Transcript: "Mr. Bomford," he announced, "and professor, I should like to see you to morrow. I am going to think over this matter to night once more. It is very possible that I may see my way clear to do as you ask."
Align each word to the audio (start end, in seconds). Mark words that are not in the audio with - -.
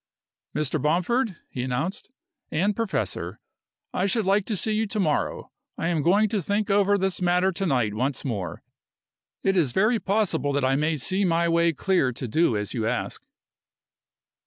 "Mr. 0.55 0.81
Bomford," 0.81 1.35
he 1.47 1.61
announced, 1.61 2.09
"and 2.49 2.75
professor, 2.75 3.39
I 3.93 4.07
should 4.07 4.25
like 4.25 4.45
to 4.45 4.55
see 4.55 4.71
you 4.71 4.87
to 4.87 4.99
morrow. 4.99 5.51
I 5.77 5.89
am 5.89 6.01
going 6.01 6.27
to 6.29 6.41
think 6.41 6.71
over 6.71 6.97
this 6.97 7.21
matter 7.21 7.51
to 7.51 7.65
night 7.67 7.93
once 7.93 8.25
more. 8.25 8.63
It 9.43 9.55
is 9.55 9.73
very 9.73 9.99
possible 9.99 10.53
that 10.53 10.65
I 10.65 10.75
may 10.75 10.95
see 10.95 11.23
my 11.23 11.47
way 11.47 11.71
clear 11.71 12.11
to 12.13 12.27
do 12.27 12.57
as 12.57 12.73
you 12.73 12.87
ask." 12.87 13.21